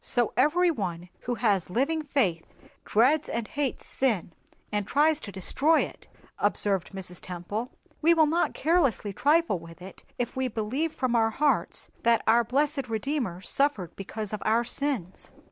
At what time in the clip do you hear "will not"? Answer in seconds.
8.15-8.55